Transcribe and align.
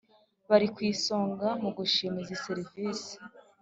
Bari 0.49 0.67
ku 0.73 0.79
isonga 0.91 1.47
mu 1.61 1.69
gushima 1.77 2.17
izi 2.23 2.35
serivisi 2.45 3.13